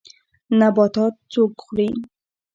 نباتات 0.59 1.13
څوک 1.33 1.51
خوري 1.63 1.89